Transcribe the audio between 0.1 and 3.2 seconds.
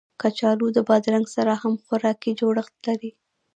کچالو د بادرنګ سره هم خوراکي جوړښت لري